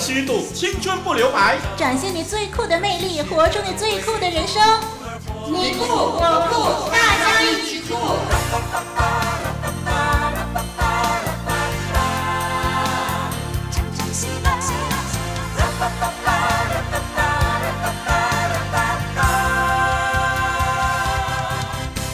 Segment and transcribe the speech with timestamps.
[0.00, 4.62] 虚度，青春不留白，展现你最酷的魅力，活出你最酷的人生。
[5.46, 7.94] 你酷我酷，大家一起酷！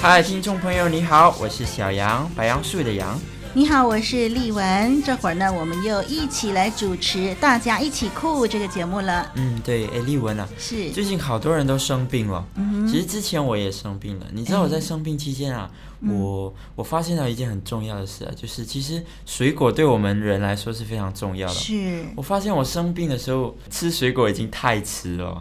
[0.03, 3.17] 嗨，听众朋友，你好，我是小杨，白杨树的杨。
[3.57, 5.03] 你好，我是丽文。
[5.03, 9.33] 这会儿呢，我们又一起来主持《大家一起酷》这个节目了。
[9.35, 12.47] 嗯，对，哎，丽文啊，是最近好多人都生病了。
[12.57, 14.27] 嗯，其实之前我也生病了。
[14.31, 21.55] 你知道我在生病期间啊，嗯、我我发现了一件很重要的事啊，就是其实水果对我们人来说是非常重要的。
[21.55, 25.41] 是，我发现我生病的时候吃水果已经太迟了。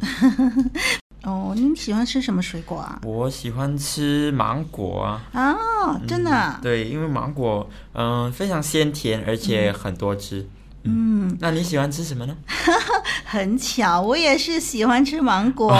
[1.25, 3.01] 哦，你喜欢吃什么水果啊？
[3.03, 5.23] 我喜欢吃芒果啊。
[5.33, 6.31] 哦，真的？
[6.31, 10.41] 嗯，对，因为芒果嗯、呃、非常鲜甜，而且很多汁。
[10.41, 10.47] 嗯，
[10.85, 12.35] 嗯，那你喜欢吃什么呢？
[13.25, 15.75] 很巧，我也是喜欢吃芒果。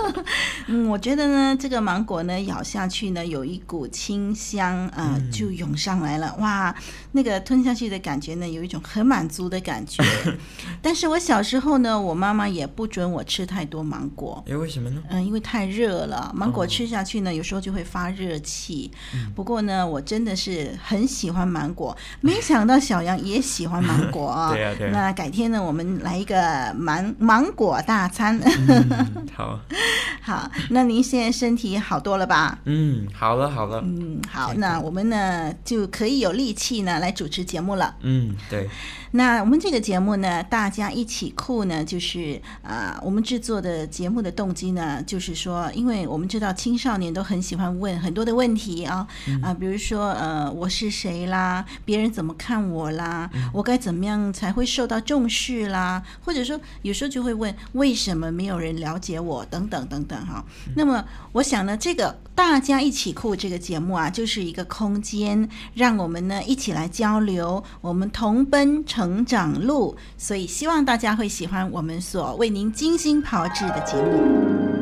[0.68, 6.34] 嗯，我觉得呢，这个芒果呢，咬下去呢，有一股清香啊、呃，就涌上来了。
[6.36, 6.74] 嗯、哇，
[7.12, 10.04] 那个吞下去的感觉呢，有一种很满足的感觉。
[10.80, 14.44] 但是我小时候呢，我妈妈也不准我吃太多芒果。
[14.46, 15.02] 哎，为什么呢？
[15.08, 18.90] 嗯，因为太热了，芒果吃下去呢，有时候就会发热气。
[19.14, 21.96] 嗯、不过呢，我真的是很喜欢芒果。
[22.20, 24.52] 没想到小杨也喜欢芒果啊。
[24.52, 24.90] 对啊，对啊。
[24.92, 28.40] 那改天呢，我们来一个芒芒果大餐。
[28.40, 29.58] 嗯、好，
[30.22, 30.50] 好。
[30.70, 32.58] 那您现在身体好多了吧？
[32.64, 33.82] 嗯，好了，好了。
[33.84, 37.94] 嗯，好，那我们呢就可以有力气呢来主持节目了。
[38.00, 38.68] 嗯，对。
[39.14, 51.62] 那我们这个节目呢，大家一起酷呢，就是啊、呃，我们制作的节目的动机呢，就是说，因为我们知道青少年都很喜欢问很多的问题啊，啊、嗯呃，比如说呃，我是谁啦？
[51.84, 53.28] 别人怎么看我啦？
[53.34, 56.02] 嗯、我该怎么样才会受到重视啦？
[56.24, 59.44] 或者说，有时候就会问，为什么没有人了解我？
[59.46, 60.44] 等等等等哈。
[60.76, 68.72] 那么，我想呢，这个大家一起酷这个节目啊，就是一个空间，让我们呢一起来交流，我们同奔。
[68.84, 74.81] 成长路，所以希望大家会喜欢我们所为您精心炮制的节目。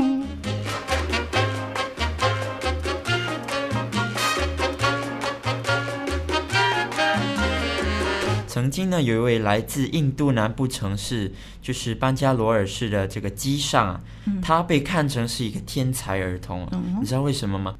[8.71, 14.01] 曾经呢，有一位来自印度南部城市，就是班加罗尔市的这个机上啊、
[14.41, 16.65] 他被看成是一个天才儿童。
[16.71, 17.75] 嗯、你知道为什么吗？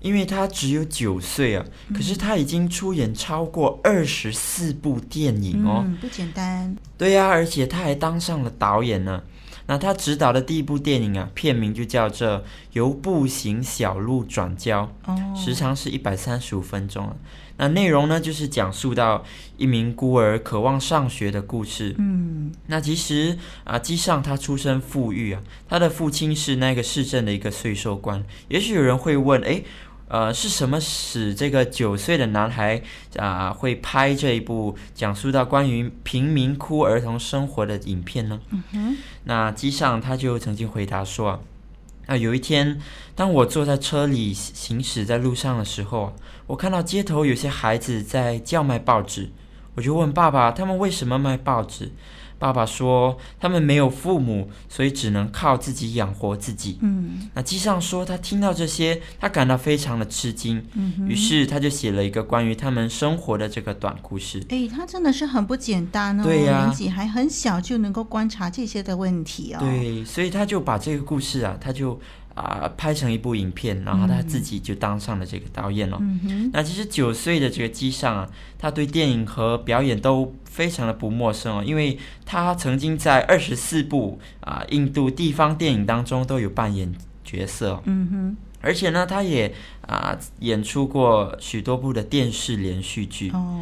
[0.00, 6.74] 因为他只有九岁啊，嗯、可是他已经出演超过二十四部电影哦，嗯、不简单。
[6.96, 9.22] 对呀、啊，而且他还当上了导演呢。
[9.66, 12.28] 那他执导的第一部电影啊，片名就叫做
[12.72, 17.16] 《由步行小路转交》，哦、时长是一百三十五分钟。
[17.56, 19.22] 那内容呢，就是讲述到
[19.58, 21.94] 一名孤儿渴望上学的故事。
[21.98, 28.24] 嗯，那其实啊，基上他出身富裕啊，他的父亲是那个市政的一个税收官。
[28.48, 29.62] 也许有人会问，诶，
[30.10, 32.82] 呃，是什么使这个九岁的男孩
[33.16, 38.40] 啊会拍这一部讲述到关于贫民窟儿童生活的影片呢？
[38.50, 41.40] 嗯哼，那基尚他就曾经回答说。
[42.06, 42.80] 啊，有一天，
[43.14, 46.12] 当我坐在车里行驶在路上的时候，
[46.48, 49.30] 我看到街头有些孩子在叫卖报纸，
[49.76, 51.92] 我就问爸爸：“他们为什么卖报纸？”
[52.40, 60.66] 爸爸说：“他们没有父母，所以只能靠自己养活自己。”嗯，那机上说他听到这些，他感到非常的吃惊。
[60.72, 64.42] 嗯，于是他就写了一个关于他们生活的这个短故事。
[64.48, 69.58] 诶，他真的是很不简单哦，对呀，年纪还很小就能够观察这些的问题哦。
[69.60, 72.00] 对，所以他就把这个故事啊，他就。
[72.34, 75.98] 啊、呃，拍成一部影片，然后他自己就当上了这个导演了。
[76.00, 86.92] 嗯、那其实九岁的这个基上啊，他对电影和表演都非常的不陌生哦，因为他曾经在二十四部啊、呃、印度地方电影当中都有扮演
[87.24, 87.82] 角色。
[87.84, 89.48] 嗯哼，而且呢，他也
[89.82, 93.30] 啊、呃、演出过许多部的电视连续剧。
[93.30, 93.60] 哦。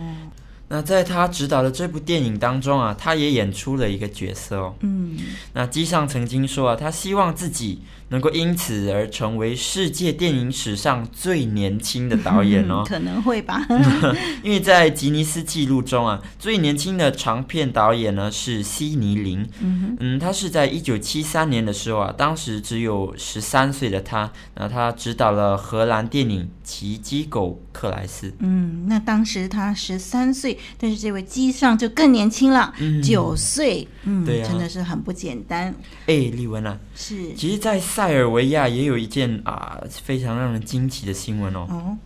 [0.71, 4.75] 那在他执导的这部电影当中啊，他也演出了一个角色哦。
[4.81, 5.17] 嗯，
[5.55, 7.81] 那基上曾经说啊，他希望自己
[8.11, 13.67] 能够因此而成为世界电影史上最年轻的导演哦，可能会吧。
[14.43, 19.47] 因为在吉尼斯纪录中啊，最年轻的长片导演呢是悉尼林。
[19.61, 28.29] 嗯，嗯他是在一九七三年的时候啊，当时只有十三岁的他，那他执导了荷兰电影《奇迹狗克莱斯》。
[28.39, 32.73] 嗯，那当时他十三岁，但是这位机上就更年轻了，
[33.03, 33.89] 九、嗯、岁。
[34.05, 35.75] 嗯，对啊，真的是很不简单。
[36.07, 41.67] 哎，丽文啊，是，其实，在塞尔维亚也有一件啊非常让人惊奇的新闻哦。
[41.69, 41.99] 哦，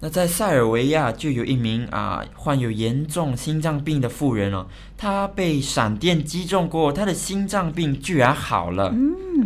[0.00, 4.66] 那在塞尔维亚就有一名啊患有严重心脏病的妇人哦，
[4.98, 8.90] 她被闪电击中过，她的心脏病居然好了。
[8.92, 9.42] 嗯，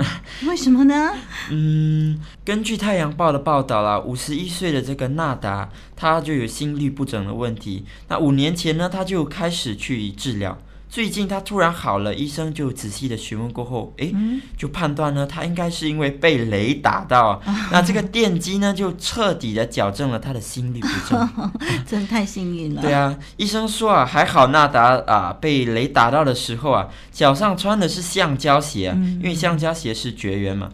[0.48, 1.12] 为什么呢？
[1.52, 7.84] 嗯，根据《太阳报》的报道啦，五十一岁的这个纳达，她就有心律不整的问题。
[8.08, 10.58] 那五年前呢，她就开始去治疗。
[10.96, 14.14] 最近他突然好了，医生就仔细的询问过后，诶，
[14.56, 17.38] 就判断呢，他应该是因为被雷打到，
[17.70, 21.50] 那这个电击呢，就彻底的矫正了他的心律不正，
[21.86, 22.80] 真的太幸运了。
[22.80, 30.70] 对啊，医生说啊，还好纳达啊被雷打到的时候啊，脚上穿的是橡胶鞋，因为橡胶鞋是绝缘嘛。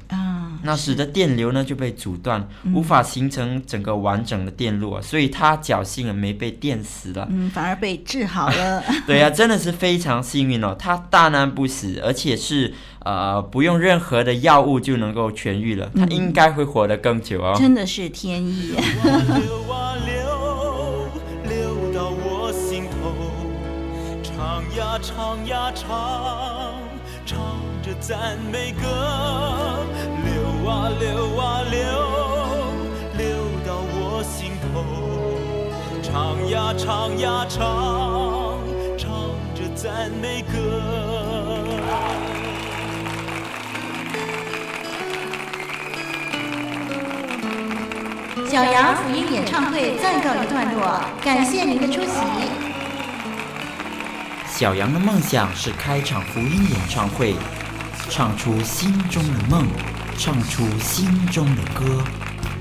[0.64, 8.80] 那使得电流呢就被阻断，无法形成整个完整的电路啊，所以他侥幸啊没被电死了，嗯，反而被治好了。
[9.04, 12.74] 对呀、啊，真的是非常幸运哦，他大难不死，而且是
[13.04, 17.54] 呃不用任何的药物就能够痊愈了，他应该会活得更久哦。
[17.56, 18.72] 真的是天意。
[18.72, 21.08] 流啊流，
[21.48, 23.12] 流到我心头，
[24.24, 26.74] 唱呀唱呀唱，
[27.24, 27.38] 唱
[27.80, 28.82] 着赞美歌。
[30.24, 31.78] 流啊流啊流，
[33.16, 33.26] 流
[33.64, 34.82] 到我心头，
[36.02, 37.62] 唱呀唱呀唱，
[39.74, 40.52] 赞美歌。
[48.48, 52.10] 小羊福音演唱会暂告一段落，感谢您的出席。
[54.46, 57.34] 小羊的梦想是开场福音演唱会，
[58.10, 59.66] 唱出心中的梦。
[60.18, 62.04] 唱出心中的歌，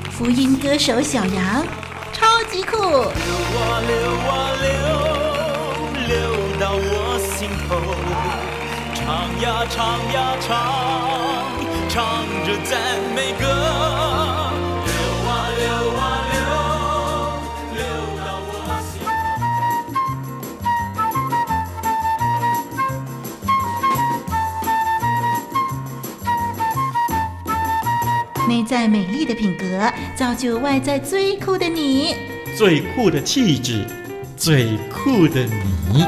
[0.10, 1.68] 福音歌手小羊，
[2.14, 2.78] 超级酷！
[2.78, 3.94] 流啊流
[4.26, 4.32] 啊
[4.62, 4.72] 流，
[6.08, 6.18] 流
[6.58, 7.01] 到我
[7.42, 7.76] 心头，
[8.94, 11.50] 唱呀唱呀唱，
[11.90, 12.80] 唱着赞
[13.16, 13.48] 美歌。
[28.48, 32.14] 内在美丽的品格，造就外在最酷的你；
[32.56, 33.88] 最酷的气质，
[34.38, 35.44] 最酷的
[35.92, 36.06] 你。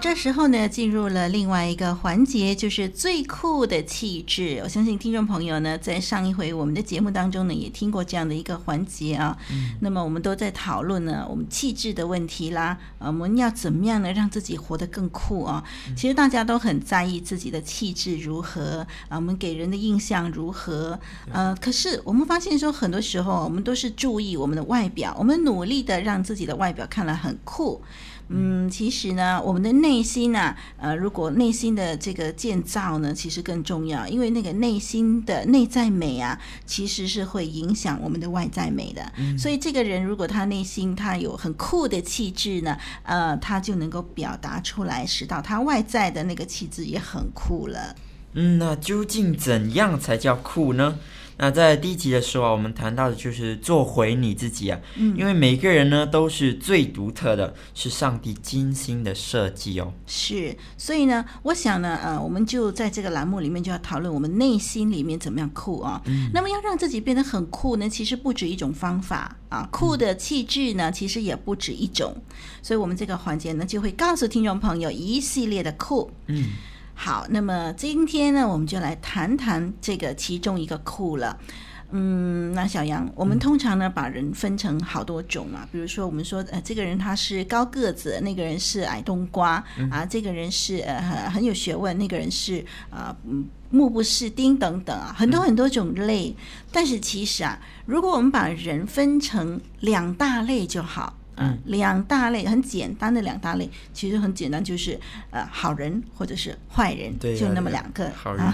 [0.00, 4.58] 这时候呢，进入了另外一个环节，就是最酷的气质。
[4.64, 9.36] 我相信听众朋友呢，在上一回我们的节目当中呢，也听过这样的一个环节啊。
[9.52, 9.76] 嗯。
[9.80, 12.78] 那么我们都在讨论呢，我们气质的问题啦。
[12.98, 15.62] 啊，我们要怎么样呢，让自己活得更酷啊？
[15.94, 20.98] 其实大家都很在意自己的气质如何啊，我们给人的印象如何？
[21.30, 27.82] 呃，可是我们发现说，很多时候我们都是注意我们的外表，我们努力的让自己的外表看来很酷。
[28.32, 39.12] 嗯，其实呢，我们的内心呢、啊，呃，如果内心的这个建造呢，其实更重要，因为那个内心的内在美啊，其实是会影响我们的外在美的。
[39.18, 47.96] 嗯、所以，这个人如果他内心他有很酷的气质呢，呃，他就能够表达出来，使到他外在的那个气质也很酷了。
[48.34, 51.00] 嗯，那究竟怎样才叫酷呢？
[51.42, 59.90] 那在第一集的时候，我们谈到的就是做回你自己啊，嗯，因为每个人呢都是最独特的，是上帝精心的设计哦。
[60.06, 66.02] 是，所以呢，我想呢，呃，我们就在这个栏目里面就要讨论我们内心里面怎么样酷啊。
[66.04, 72.14] 嗯，那么要让自己变得很酷呢，其实不止一种方法啊，酷的气质呢，其实也不止一种。
[72.60, 76.10] 所以我们这个环节呢，就会告诉听众朋友一系列的酷。
[76.26, 76.44] 嗯。
[77.02, 81.34] 好，那么今天呢，我们就来谈谈这个其中一个酷了。
[81.92, 96.28] 嗯，那小杨，我们通常呢把人分成好多种嘛，比如说我们说，呃，这个人他是高个子，那个人是矮冬瓜，嗯、啊，这个人是呃很很有学问，那个人是啊嗯目不识丁等等啊，很多很多种类。
[96.28, 101.16] 嗯、但是其实啊，如果我们把人分成两大类就好。
[101.36, 104.98] 嗯，两大类很简单的两大类，其实很简单，就是
[105.30, 108.10] 呃好人或者是坏人，对啊、就那么两个。
[108.14, 108.44] 好人。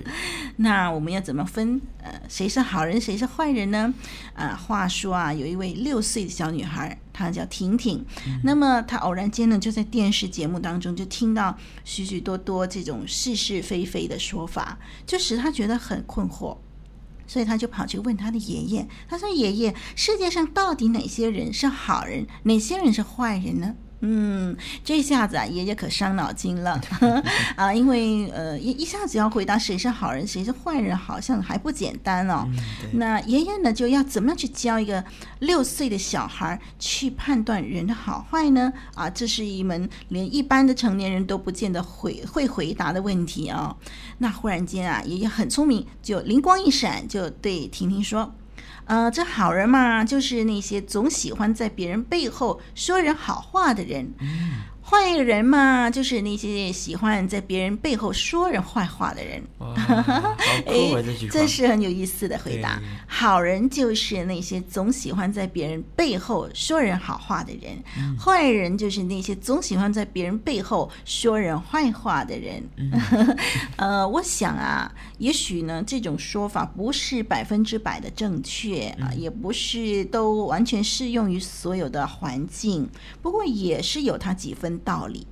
[0.56, 1.80] 那我们要怎么分？
[2.02, 3.92] 呃，谁是好人，谁是坏人呢？
[4.34, 8.04] 啊、呃，话说啊，有一位六岁的小女孩，她叫婷婷。
[8.26, 16.56] 嗯、那么她偶然间呢，就在电视节目当中就听到许许多多这种是是非非的说法，就使她觉得很困惑。
[17.26, 23.74] 所以他就跑去问他的爷爷，他说：“爷爷，世界上到底哪些人是好人，哪些人是坏人呢？”
[24.06, 26.78] 嗯，这下子啊，爷爷可伤脑筋了
[27.56, 32.46] 啊，因为呃，一一下子要回答谁是好人，谁是坏人，好像还不简单哦。
[32.48, 35.02] 嗯、那爷爷呢，就要怎么样去教一个
[35.38, 38.70] 六岁的小孩去判断人的好坏呢？
[38.94, 43.76] 啊，这是一门连一般的成年人都不见得会会回答的问题啊、哦。
[44.18, 48.34] 那忽然间啊，爷爷很聪明，就灵光一闪，就对婷婷说。
[48.86, 54.12] 呃，这好人嘛，就是那些总喜欢在别人背后说人好话的人。
[54.86, 59.42] 坏人嘛，就是那些喜欢在别人背后说人坏话的人。
[59.58, 60.34] 哇， 好
[60.66, 61.02] 酷啊！
[61.30, 62.78] 这是很有意思的回答。
[63.06, 72.62] 好人就是那些总喜欢在别人背后说人好话的人，嗯、坏人就是那些总喜欢在别人背后说人坏话的人。
[72.76, 72.92] 嗯、
[73.76, 82.86] 呃，我想啊，也许呢，这种说法不是百分之百的正确啊，嗯、也不是都完全适用于所有的环境，
[83.22, 84.73] 不过也是有它几分。
[84.80, 85.26] 道理，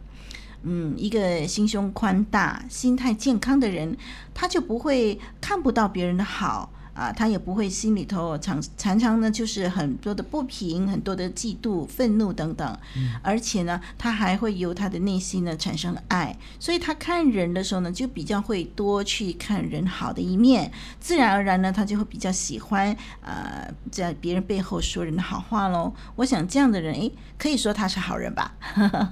[0.62, 3.96] 嗯，一个心胸宽大、心态健康的人，
[4.34, 6.70] 他就不会看不到别人的好。
[6.94, 12.78] 啊，他也不会心里头常常常呢，就是很多的不平，很多的嫉妒、愤怒等等。
[12.96, 20.70] 嗯，而且呢，他还会由他的内心呢产生爱，所以他看人的时候呢，就比较会多去看人好的一面，
[21.00, 25.94] 自然而然呢，他就会比较喜欢呃在别人背后说人的好话喽。
[26.16, 28.54] 我想这样的人，哎，可以说他是好人吧。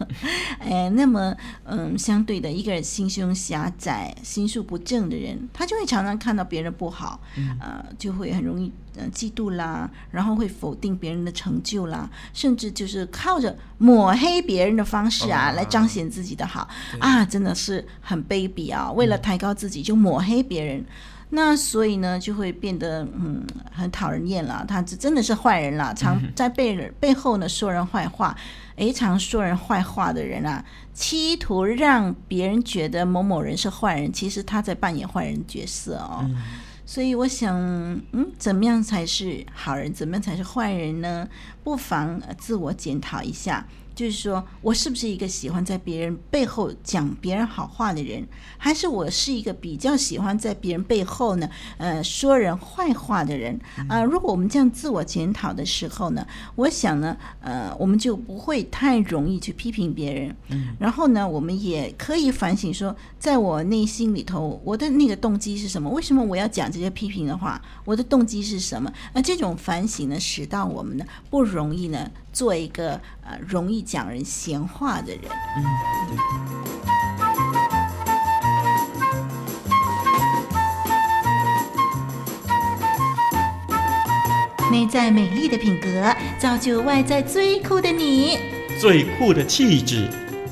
[0.61, 1.35] 哎，那么
[1.65, 7.21] 嗯，相对的一个人心胸狭窄、心术不正的人，他就会常常看到别人不好。
[7.37, 7.57] 嗯。
[7.61, 18.91] 呃，就会很容易呃嫉妒啦，然后会否定别人的成就啦，甚至就是靠着抹黑别人的方式啊，来彰显自己的好啊，真的是很卑鄙啊！
[18.93, 20.85] 为了抬高自己就抹黑别人，
[21.31, 24.65] 那所以呢就会变得嗯很讨人厌了。
[24.67, 28.37] 他这真的是坏人了，常在背人背后呢说人坏话，
[28.77, 36.29] 诶，常说人坏话的人啊，企图让别人觉得某某人是坏人，其实他在扮演坏人角色哦。
[36.91, 37.57] 所以我想，
[38.11, 39.95] 嗯，怎么样才是好人？
[39.95, 41.29] 怎么样才是坏人呢？
[41.63, 43.65] 不妨自我检讨一下。
[44.01, 48.27] 就是说我是不是一个喜欢在别人背后讲别人好话的人，
[48.57, 53.85] 还是我是一个比较喜欢在别人背后呢，呃，说人坏话的人啊？
[54.01, 60.35] 呃，如果我们这样自我检讨的时候呢，我想呢，呃，我们就不会太容易去批评别人。
[60.49, 65.91] 嗯，然后呢，我们也可以反省说，在我内心里头，我的那个动机是什么？
[65.91, 67.61] 为什么我要讲这些批评的话？
[67.85, 68.91] 我的动机是什么？
[69.13, 72.11] 那这种反省呢，使到我们呢不容易呢。
[72.33, 75.23] 做一个呃容易讲人闲话的人。
[75.57, 75.65] 嗯，
[76.09, 76.17] 对。
[84.71, 88.39] 内在美丽的品格，造就外在最酷的你。
[88.81, 90.09] 最酷的气质，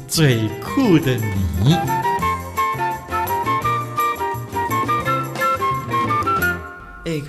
[0.08, 1.76] 最酷的你。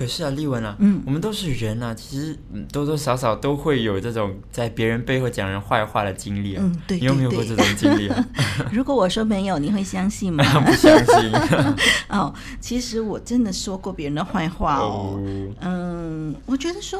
[0.00, 2.34] 可是啊，丽文啊，嗯，我们都是人啊，其实
[2.72, 6.62] 多多少少都会有这种在别人背后讲人坏话的经历啊。
[6.64, 8.26] 嗯，对，对，对，你有没有过这种经历啊？
[8.72, 10.42] 如果我说没有，你会相信吗？
[10.64, 11.30] 不相信。
[12.08, 15.20] 哦，其实我真的说过别人的坏话哦。
[15.20, 16.98] 哦嗯，我觉得说。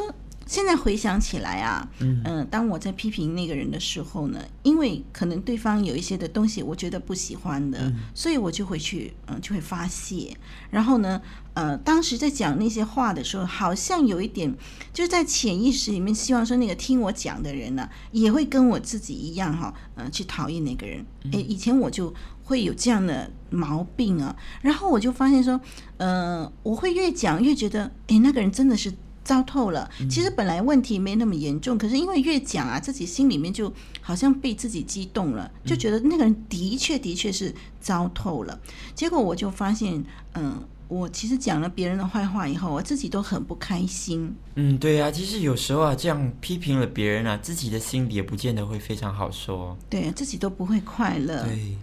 [0.50, 10.36] 现在回想起来啊，嗯、呃，当我在批评那个人的时候呢，因为可能对方有一些的东西我觉得不喜欢的，嗯、所以我就会去，嗯、呃，就会发泄。
[10.68, 11.22] 然后呢，
[11.54, 14.52] 呃，当时在讲那些话的时候，好像有一点，
[14.92, 21.06] 就是在潜意识里面希望说那个听我讲的人呢、啊，也会跟我自己一样哈、哦，呃，去讨厌那个人。
[21.30, 25.60] 诶，以前我就会有这样的毛病啊，然后我就发现说，
[25.98, 28.92] 呃，我会越讲越觉得，诶，那个人真的是。
[29.30, 29.88] 糟透了。
[30.10, 38.58] 其实本来问题没那么严重，嗯、可是因为越讲啊，自己心里面就好像被自己激动了，就觉得那个人的确的确是糟透了。
[38.92, 44.34] 结果我就发现，嗯，我其实讲了别人的坏话以后，我自己都很不开心。
[44.56, 49.76] 嗯，对啊，其实有时候啊，这样批评了别人啊，自己的心里也不见得会非常好受。
[49.88, 51.44] 对，自己都不会快乐。
[51.44, 51.76] 对。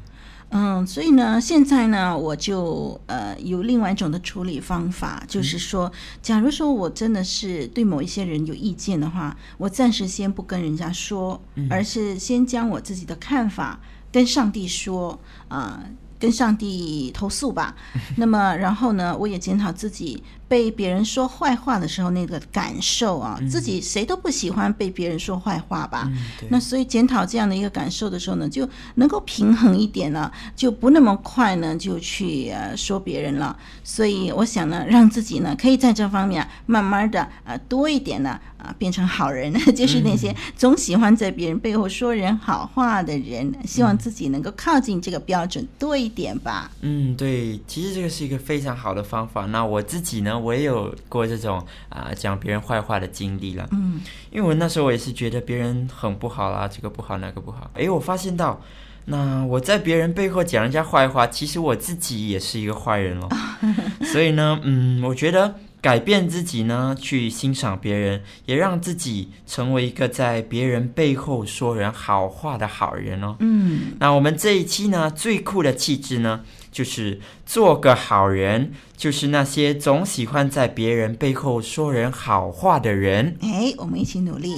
[0.49, 13.79] 嗯，所以呢，现在呢，我就呃有另外一种的处理方法，就是说，假如说我真的是对某一些人有意见的话，我暂时先不跟人家说，而是先将我自己的看法
[14.11, 15.79] 跟上帝说啊。
[15.81, 15.89] 呃
[16.19, 17.75] 跟上帝投诉吧，
[18.17, 26.03] 那么然后呢，我也检讨自己被别人说坏话的时候那个感受啊，自己谁都不喜欢被别人说坏话吧？
[26.07, 26.17] 嗯、
[26.49, 33.57] 那所以检讨这样的一个感受的时候呢，就能够平衡一点了，就不那么快呢就去呃说别人了。
[33.83, 38.39] 所以我想呢，让自己呢可以在这方面啊，慢慢的啊多一点呢。
[38.57, 46.71] 啊，变成好人， 就是那些总喜欢在别人背后说人好话的人，嗯、希望自己能够靠近这个标准多一点吧。
[46.81, 49.45] 嗯，对，其实这个是一个非常好的方法。
[49.45, 53.67] 那我自己呢，我也有过这种啊讲别人坏话的经历了。
[53.71, 54.01] 嗯，
[54.31, 57.69] 因为我那时候我也是觉得别人很不好啦，这个不好，那个不好。
[57.73, 58.61] 哎，我发现到，
[59.05, 63.29] 那我在别人背后讲人家坏话，其实我自己也是一个坏人咯。
[64.11, 65.55] 所以呢，嗯，我觉得。
[65.79, 73.35] 改变自己呢，去欣赏别人，也让自己成为一个在别人背后说人好话的好人哦。
[73.39, 76.41] 嗯，那我们这一期呢，最酷的气质呢，
[76.77, 83.35] 就是做个好人，就是那些总喜欢在别人背后说人好话的人。
[83.41, 84.57] 哎，我们一起努力。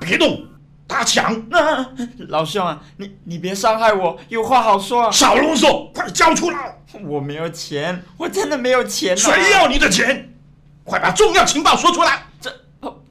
[0.00, 0.44] 别动！
[0.88, 1.88] 大强，那
[2.26, 5.10] 老兄啊，你你别伤害我，有话好说啊！
[5.12, 6.80] 少啰嗦，快交出来！
[7.04, 9.16] 我没有钱，我真的没有钱啊。
[9.16, 10.34] 谁要你的钱？
[10.82, 12.24] 快把重要情报说出来！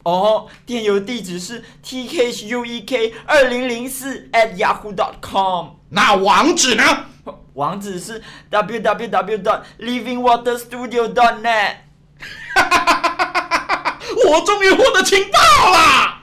[0.03, 5.75] 这哦，电邮地址是 t k h u e k 二零零四 at yahoo dot com。
[5.89, 7.05] 那网址呢？
[7.53, 11.75] 网址是 w w w dot living water studio dot net。
[14.25, 15.39] 我终于获得情报
[15.71, 16.21] 了！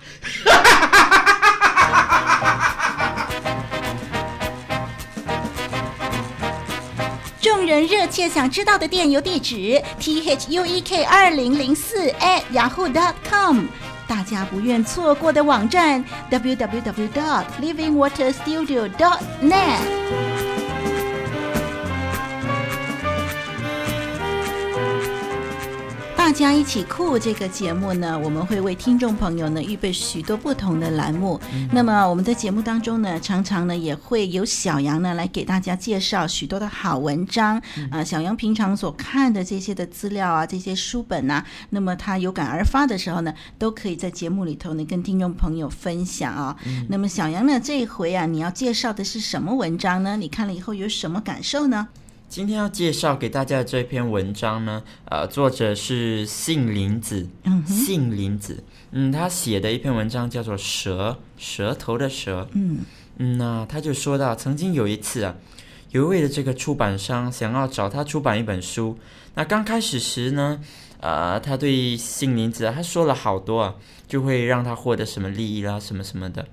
[7.47, 13.67] 众人热切想知道的电邮地址：t h u e k 二零零四 at yahoo dot com。
[14.09, 20.26] 大家不愿错过的网站：w w w dot living water studio dot net。
[26.37, 31.41] 家一起酷这个节目呢，我们会为听众朋友呢预备许多不同的栏目。
[31.55, 37.59] 嗯、那么我们在节目当中呢，常常呢也会有小杨呢来给大家介绍许多的好文章。
[37.79, 46.55] 嗯、啊，小杨平常所看的这些的资料啊，这些书本啊，那么他有感而发的时候呢，都可以在节目里头呢跟听众朋友分享啊。
[46.67, 50.19] 嗯、那么小杨呢这一回啊，你要介绍的是什么文章呢？
[50.19, 51.89] 你看了以后有什么感受呢？
[52.37, 57.27] 今天要介绍给大家的这篇文章呢，呃，作者是杏林子，
[57.67, 62.81] 杏林子，嗯，他写的一篇文章叫做《蛇》，舌头的蛇，嗯。
[63.17, 65.35] 嗯，那他就说到，曾经有一次啊，
[65.93, 68.99] 有一位的这个出版商想要找他出版一本书，
[69.35, 70.61] 那刚开始时呢，
[71.01, 76.47] 呃，他对杏林子啊，他说了好多啊，就会让他获得什么利益啦，什么什么的。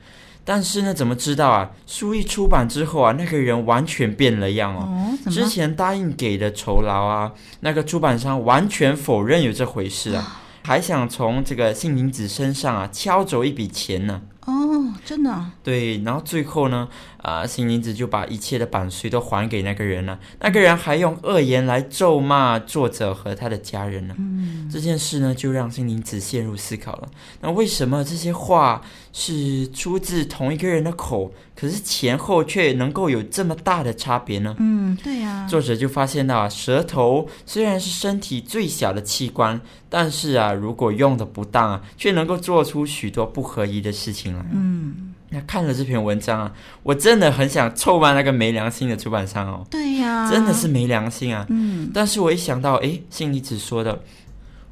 [0.46, 1.72] 但是呢，怎么知道啊？
[1.88, 4.88] 书一出版之后啊，那个人完全变了样哦。
[4.90, 14.22] 哦，之前答应给的酬劳啊，那个出版商完全否认有这回事啊，还想从这个杏林子身上啊敲走一笔钱呢。
[14.46, 15.54] 哦，真的啊？
[15.64, 16.90] 对，然后最后呢，
[17.24, 20.20] 啊，新林子就把一切的版税都还给那个人了。
[20.42, 24.14] 那个人还用恶言来咒骂作者和他的家人呢。
[24.20, 27.10] 嗯，这件事呢，就让新林子陷入思考了。
[27.40, 28.82] 那为什么这些话
[29.14, 34.54] 是出自同一个人的口，可是前后却能够有这么大的差别呢？
[34.60, 35.48] 嗯，对呀。
[35.50, 44.46] 作者就发现到啊，舌头虽然是身体最小的器官，但是啊，如果用的不当啊，却能够做出许多不合宜的事情来。
[44.52, 45.14] 嗯。
[45.34, 49.66] 那看了这篇文章啊，我真的很想臭骂那个没良心的出版商哦。
[49.70, 51.44] 对呀，真的是没良心啊。
[51.50, 51.90] 嗯。
[51.92, 54.04] 但是我一想到，诶，信里子说的，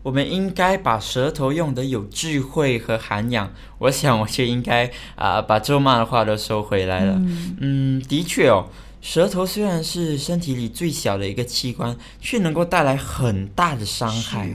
[0.04, 7.14] 我们应该把舌头用得有智慧和涵养，我想我就应该啊、呃，把咒骂的话都收回来了。
[7.16, 8.68] 嗯，嗯，的确哦。
[9.02, 14.48] 舌头虽然是身体里最小的一个器官，却能够带来很大的伤害。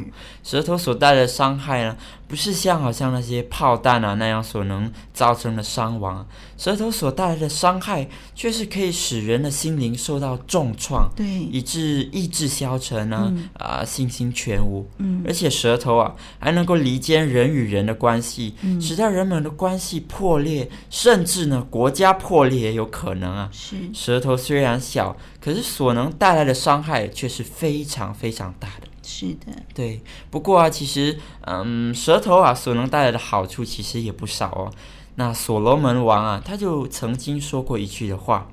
[0.44, 1.96] 舌头所带来的伤害呢，
[2.28, 6.26] 不是像好像那些炮弹啊那样所能造成的伤亡。
[6.56, 14.88] 舌头所带来的伤害，却是可以使人的心灵受到重创，对，以致意志消沉呢，嗯、啊，信心全无。
[14.98, 23.50] 嗯，而且舌头啊，还能够离间人与人的关系，嗯、使得人们的关系破裂，甚至呢，国家破裂也有可能啊。
[23.52, 24.36] 是舌头。
[24.36, 28.85] 虽然小，可是所能带来的伤害却是非常非常大的。
[29.08, 30.00] 是的，对。
[30.30, 34.72] 不过啊，其实，嗯，舌头啊所能带来的好处其实也不少哦。
[35.14, 38.48] 那所罗门王啊，他就曾经说过一句的话，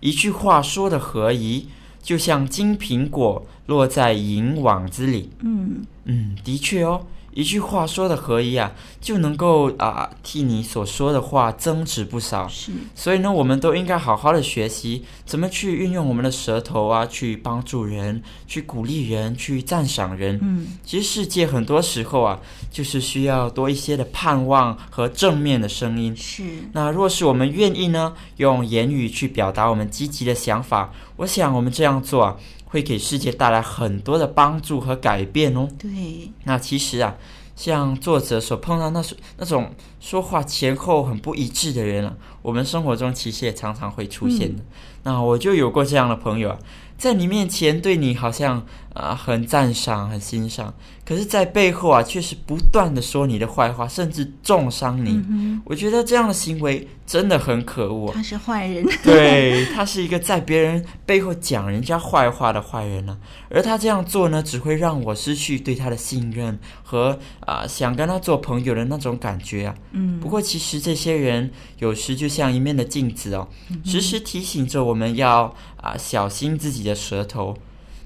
[0.00, 1.68] 一句话说的合宜，
[2.02, 5.30] 就像金苹果落在银网子里。
[5.40, 7.06] 嗯嗯，的确哦。
[7.32, 12.48] 一句话说的合一啊，就能够啊替你所说的话增值不少。
[12.48, 20.38] 是，所以呢，我们都应该好好的学习怎么去运用我们的舌头啊，去帮助人，去鼓励人，去赞赏人。
[20.42, 22.40] 嗯，其实世界很多时候啊，
[22.70, 26.14] 就是需要多一些的盼望和正面的声音。
[26.16, 26.42] 是。
[26.72, 32.36] 那若是我们愿意呢，用言语去表达我们积极的想法，我想我们这样做啊。
[32.70, 35.68] 会给世界带来很多的帮助和改变哦。
[35.78, 37.16] 对，那其实啊，
[37.54, 44.62] 像作者所碰到那种那种说话前后很不一致的人啊，我们生活中其实也常常会出现的。
[44.62, 44.66] 嗯、
[45.04, 46.58] 那我就有过这样的朋友啊，
[46.96, 50.74] 在你面前对你好像啊很赞赏、很欣赏。
[51.04, 55.10] 可是，在背后啊，却是不断的说你的坏话，甚至重伤你。
[55.28, 58.12] 嗯、我觉得这样的行为真的很可恶。
[58.12, 63.50] 他是坏人，对，他是一个在别人背后讲人家坏话的坏人呢、啊。
[63.50, 69.74] 而他这样做呢，只会让我失去对他的信任和啊、呃、想跟他做朋友的那种感觉啊。
[69.90, 70.20] 嗯。
[70.20, 71.50] 不过，其实这些人
[71.80, 75.42] 有时就像一面的镜子哦，嗯、时时提醒着我们要
[75.76, 77.54] 啊、呃、小心自己的舌头。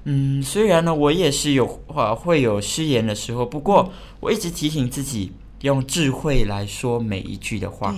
[0.05, 7.95] 嗯，虽然呢，我也是有啊会有失言的时候，不过我一直提醒自己用智慧来说每一句的话。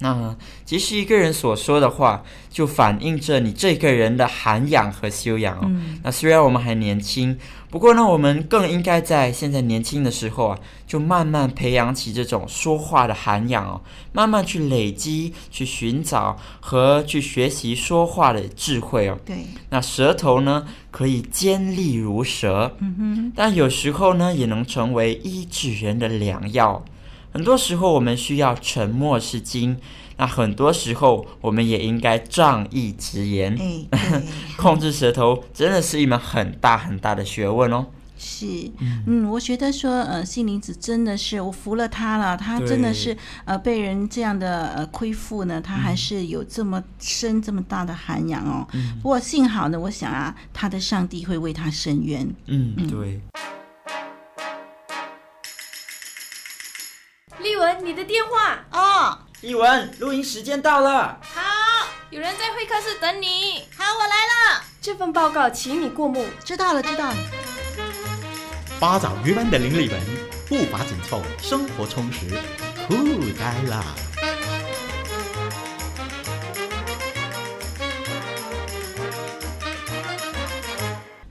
[0.00, 5.62] 那其实一个人所说的话，就反映着你这个人的涵养和修养哦。
[5.64, 5.98] 嗯。
[6.04, 7.36] 那虽然我们还年轻，
[7.68, 13.80] 不过呢，我们更应该在现在年轻的时候啊，就慢慢培养起这种说话的涵养哦，
[14.12, 19.18] 慢慢去累积、去寻找和去学习说话的智慧哦。
[19.26, 19.38] 对。
[19.70, 26.84] 那舌头呢，可以尖利如蛇，嗯哼，但有时候呢，也能成为医治人的良药。
[27.32, 29.76] 很多时候我们需要沉默是金，
[30.16, 33.56] 那很多时候我们也应该仗义直言。
[33.90, 34.22] 哎，
[34.56, 37.86] 控制舌头真的是一门很大很大的学问哦。
[38.20, 38.68] 是，
[39.06, 48.66] 嗯，我觉得说，呃，杏林子真的是我服了他了，他真的是呃被人这样的呃亏负呢，他还是有这么深、嗯、这么大的涵养哦。
[48.72, 52.28] 嗯、不过幸好呢，我想啊，他的上帝会为他伸冤。
[52.46, 53.12] 嗯，对。
[53.12, 53.20] 丽
[57.88, 59.18] 你的电话哦。
[59.40, 61.18] 一文，录音时间到了。
[61.22, 63.66] 好，有人在会客室等你。
[63.78, 64.62] 好，我来了。
[64.78, 66.26] 这份报告请你过目。
[66.44, 67.16] 知道了，知道了。
[68.78, 69.98] 八爪鱼般的林立文，
[70.46, 72.26] 步伐紧凑，生活充实，
[72.86, 72.94] 酷
[73.38, 73.82] 呆了。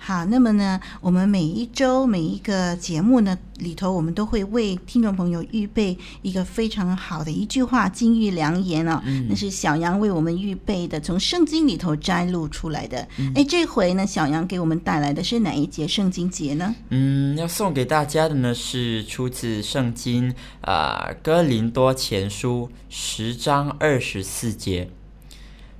[0.08, 13.00] 好，那么呢，我们每一周每一个节目呢里头，我们都会为听众朋友预备一个非常好的一句话，金玉良言哦，嗯、那是小杨为我们预备的，从圣经里头摘录出来的。
[13.00, 16.74] 哎、嗯，这回呢，小杨给我们带来的是哪一节圣经节呢？
[16.88, 24.89] 嗯，要送给大家的呢是出自圣经啊、呃、哥林多前书十章二十四节，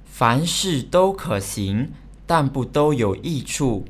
[0.04, 1.92] 凡事都可行，
[2.26, 3.86] 但不都有益处。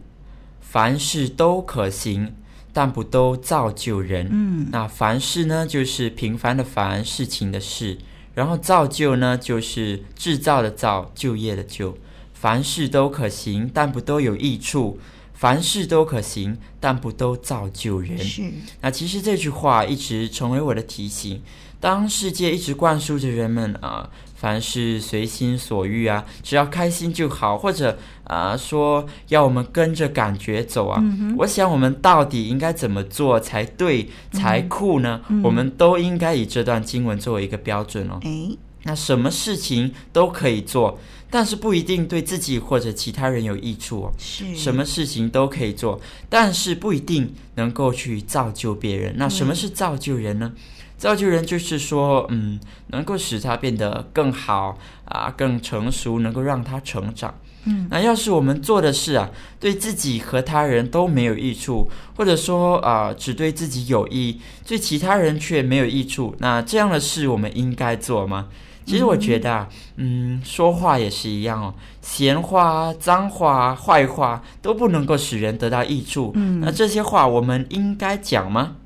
[0.69, 2.35] 凡事都可行，
[2.73, 4.27] 但不都造就人。
[4.29, 7.97] 嗯，那凡事呢，就是平凡的凡，事情的事。
[8.35, 11.97] 然后造就呢，就是制造的造，就业的就。
[12.33, 14.99] 凡事都可行，但不都有益处。
[15.33, 18.17] 凡事都可行，但不都造就人。
[18.19, 18.43] 是。
[18.81, 21.41] 那其实这句话一直成为我的提醒。
[21.79, 24.09] 当世界一直灌输着人们啊。
[24.39, 31.01] 凡事随心所欲啊，只要开心就好，或者啊、呃、说要我们跟着感觉走啊。
[31.03, 35.21] 嗯、我想我们到底应该怎么做才对、才酷呢？
[35.29, 38.19] 嗯、我们都应该以这段经文作为一个标准哦。
[38.23, 40.99] 哎，那什么事情都可以做，
[41.31, 44.13] 但是不一定对自己或者其他人有益处哦。
[44.19, 44.55] 是。
[44.55, 49.15] 什么事情都可以做，但是不一定能够去造就别人。
[49.17, 50.53] 那什么是造就人呢？
[50.97, 57.33] 造就人就是说，嗯，能够使他变得更好啊，更成熟，能够让他成长。
[57.65, 59.29] 嗯，那要是我们做的事啊，
[59.59, 68.47] 对自己和他人都没有益处，或者说啊，只对自己有益，对其他人却没有益处，那这样的事我们应该做吗？
[68.85, 76.31] 其实我觉得啊，嗯，说话也是一样哦，闲话、脏话、坏话都不能够使人得到益处。
[76.35, 78.77] 嗯，那这些话我们应该讲吗？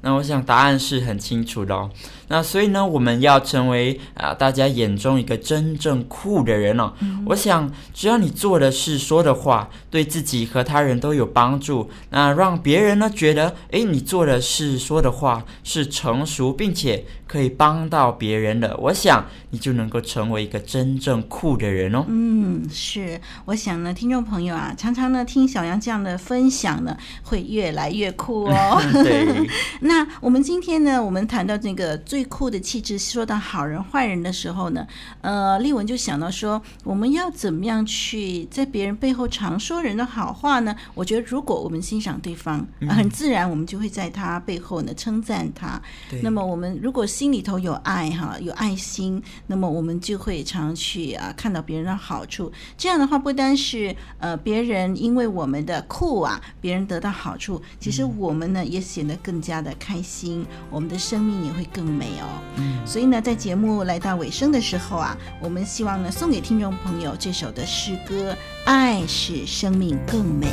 [0.00, 1.90] 那我想答案是很清楚的哦。
[2.28, 6.92] 那所以呢，我们要成为啊大家眼中一个真正酷的人哦。
[7.00, 22.04] 嗯、我想，只要你做的事、说的话，对自己和他人都有帮助，那让别人呢觉得，诶，你做的事、说的话是成熟，并且可以帮到别人的，我想你就能够成为一个真正酷的人哦。
[22.08, 23.20] 嗯，是。
[23.46, 28.80] 我想呢，听众朋友啊，常常呢听小杨这样的分享呢，会越来越酷哦。
[29.02, 29.48] 对。
[29.80, 34.86] 那我们今天呢，我们谈到这个最酷的气质，说到好人坏人的时候呢，
[35.20, 40.74] 呃，丽文就想到说，我们要怎么样去在别人背后常说人的好话呢？
[40.94, 45.80] 我觉得，如果我们欣赏对方，呃、很自然，我们就会在他背后呢称赞他。
[46.22, 52.50] 那么，我们如果心里头有爱哈，有爱心，那么我们就会常去啊看到别人的好处。
[52.76, 62.42] 这样的话，不单是呃别人因为我们的酷啊，别人得到好处，其实我们呢也显得更加的开心，我们的生命也会更美哦。
[62.56, 68.32] 嗯，所以呢，在节目来到尾声的时候啊，我们希望呢送给听众朋友这首的诗歌
[68.64, 70.46] 《爱使生命更美》。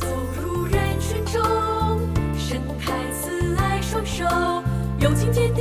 [0.00, 1.40] 走入人群中，
[2.36, 4.24] 伸开慈爱双手，
[5.00, 5.53] 用今天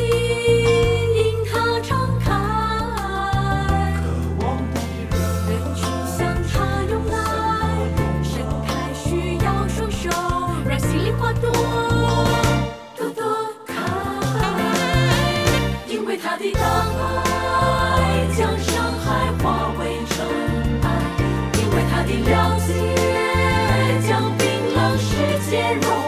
[25.82, 26.03] roll.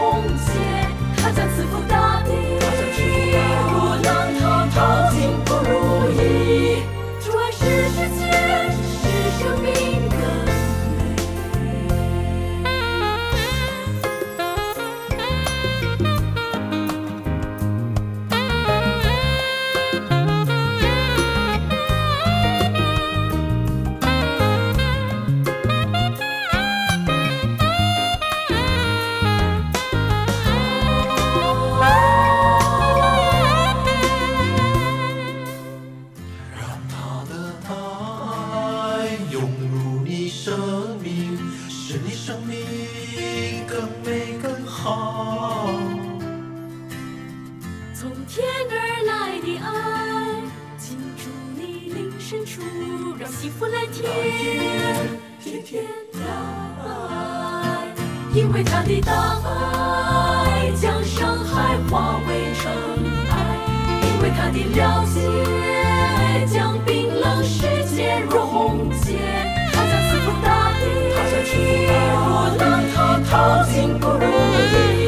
[53.18, 54.04] 让幸福蓝天
[55.42, 55.84] 天天
[56.14, 56.26] 来，
[58.34, 59.12] 因为他的大
[59.44, 62.70] 爱将伤害化为尘
[63.30, 63.34] 埃，
[64.02, 65.14] 因为他的了解
[66.46, 69.18] 将冰冷世界融解，
[69.72, 70.82] 他将刺痛大地，
[71.14, 71.50] 他将坠
[73.98, 74.26] 入牢
[75.00, 75.05] 狱。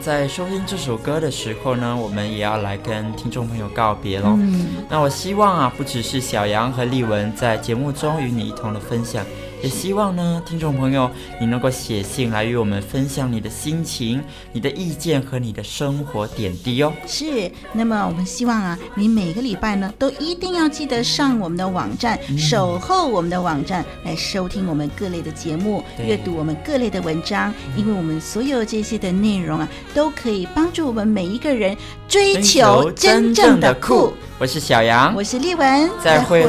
[0.00, 4.34] 在收听这首歌的时候呢，我们也要来跟听众朋友告别喽。
[4.38, 9.24] 嗯、那我希望啊，不只是小杨和丽文在节目中与你一同的分享。
[9.62, 16.90] 也希望呢，听众朋友，你能够写信来与我们分享你的心情、你的意见和你的生活点滴哦。
[17.06, 31.76] 是，那么我们希望啊，你每个礼拜呢，都一定要记得上我们的网站，嗯、守候我们的网站，来收听我们各类的节目，阅读我们各类的文章，因为我们所有这些的内容啊，都可以帮助我们每一个人
[32.08, 34.14] 追求真正的酷。
[34.38, 36.46] 我是小杨，我是丽文，再会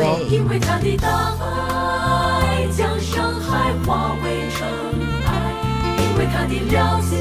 [6.33, 7.15] 他的了解，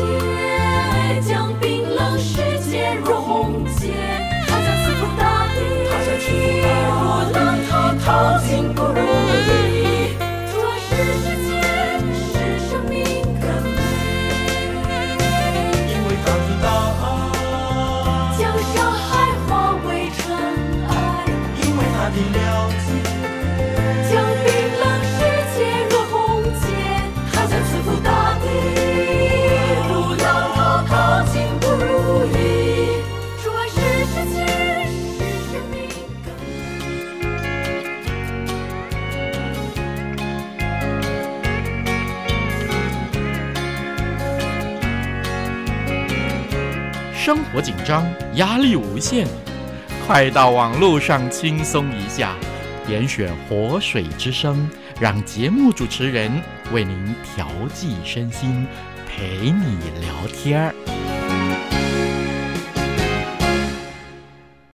[1.20, 3.92] 将冰冷世界如红结。
[4.46, 5.56] 他将刺痛大地，
[5.90, 6.72] 他将赐福大
[7.28, 7.70] 地，浪滔
[8.04, 8.48] 滔经
[47.30, 49.24] 生活紧张，压力无限，
[50.04, 52.34] 快到网络上轻松一下，
[52.84, 56.28] 点选活水之声，让节目主持人
[56.72, 58.66] 为您调剂身心，
[59.08, 60.99] 陪你聊天儿。